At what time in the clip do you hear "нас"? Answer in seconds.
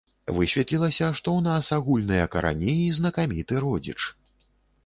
1.49-1.69